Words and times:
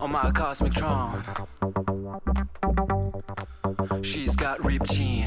On 0.00 0.12
my 0.12 0.30
Cosmic 0.30 0.74
Tron. 0.74 1.24
She's 4.02 4.36
got 4.36 4.64
ripped 4.64 4.92
jeans. 4.92 5.25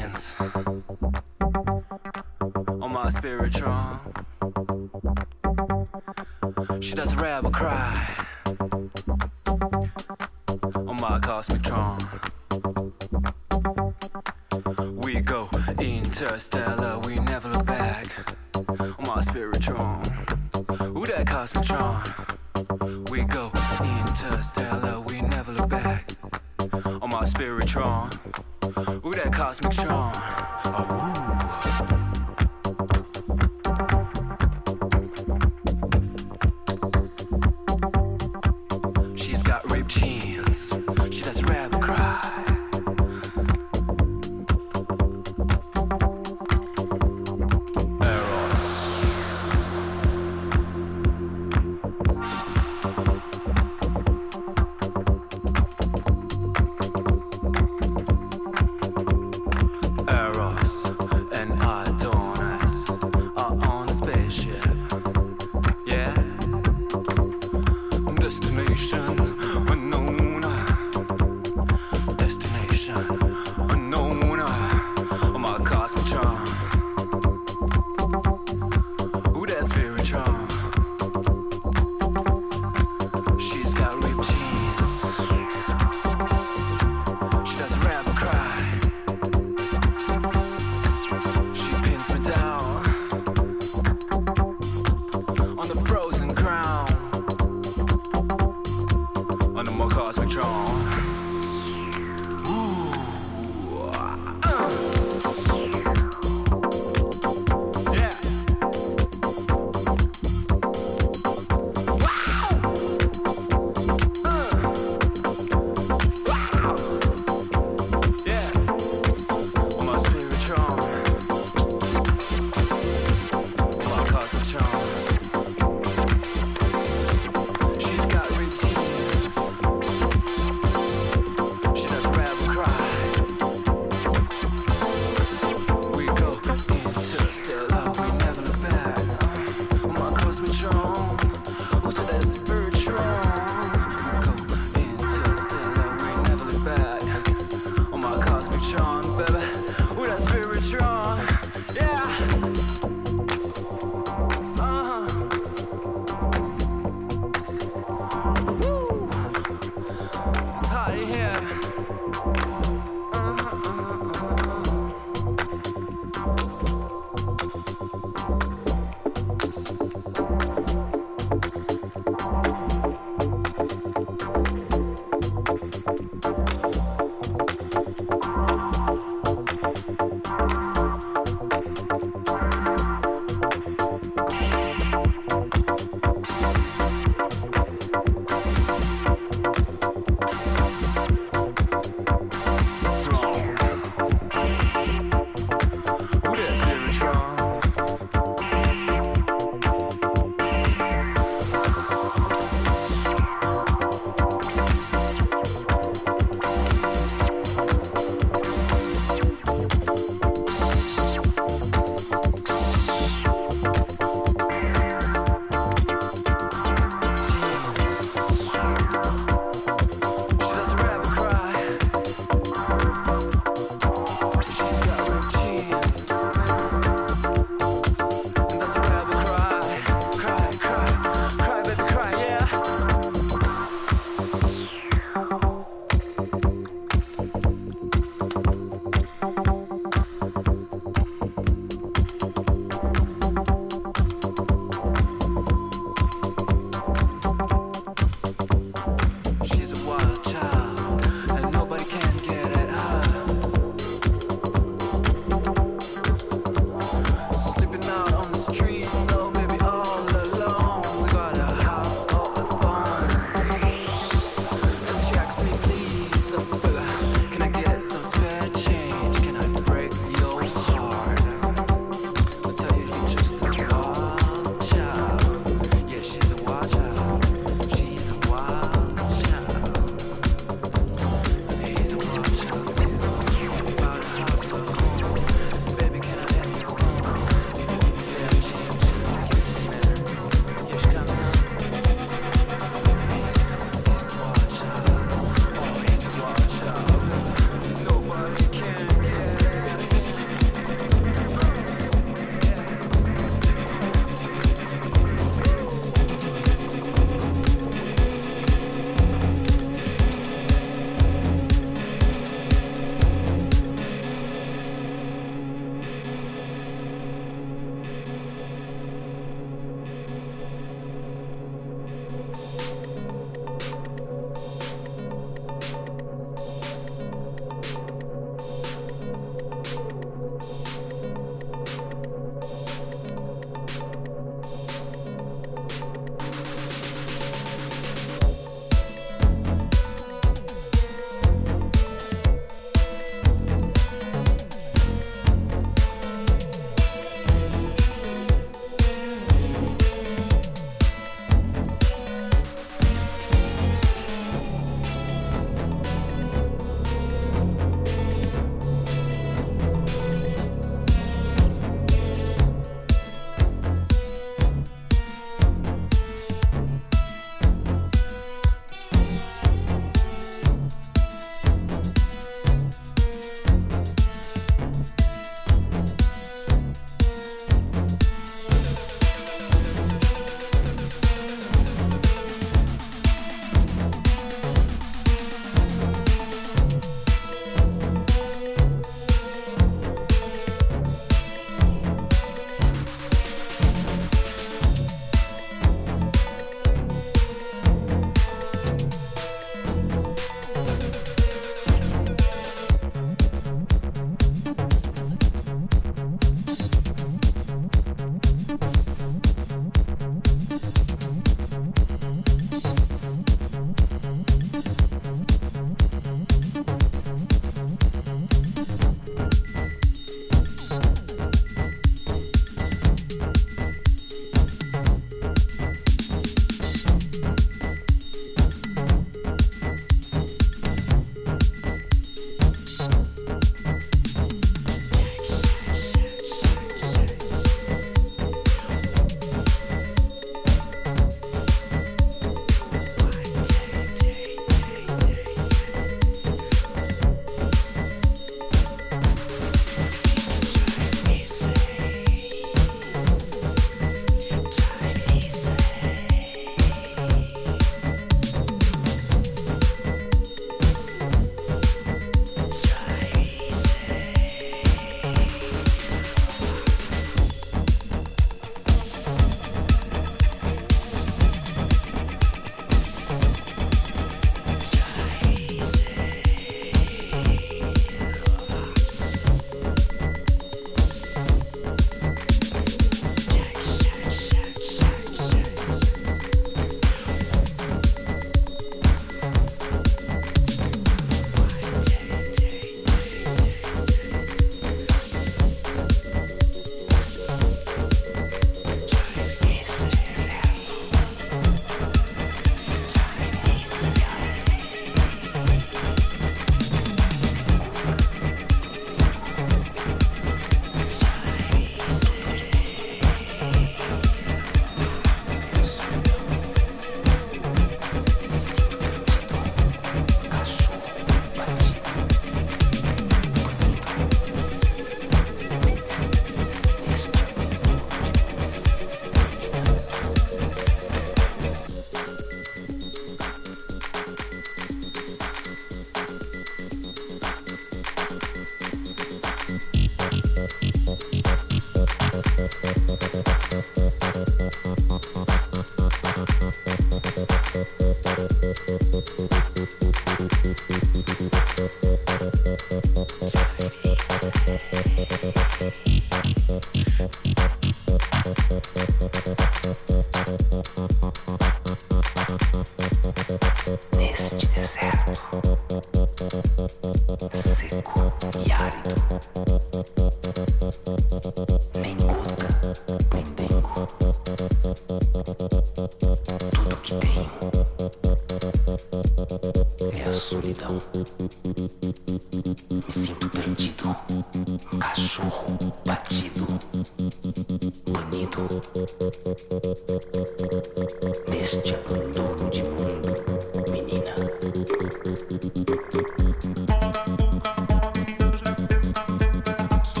Thank 580.80 582.08
you. 582.08 582.09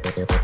Thank 0.00 0.30
you. 0.30 0.37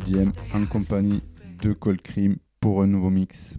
Diem 0.00 0.32
en 0.54 0.66
compagnie 0.66 1.22
de 1.62 1.72
Cold 1.72 2.02
Cream 2.02 2.36
pour 2.60 2.82
un 2.82 2.86
nouveau 2.86 3.10
mix. 3.10 3.54